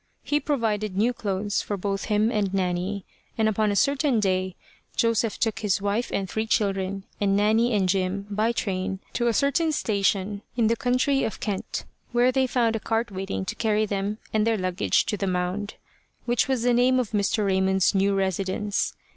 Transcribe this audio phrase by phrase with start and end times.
[0.23, 3.05] He provided new clothes for both him and Nanny;
[3.37, 4.55] and upon a certain day,
[4.95, 9.31] Joseph took his wife and three children, and Nanny and Jim, by train to a
[9.33, 13.85] certain station in the county of Kent, where they found a cart waiting to carry
[13.85, 15.75] them and their luggage to The Mound,
[16.25, 17.45] which was the name of Mr.
[17.45, 18.95] Raymond's new residence.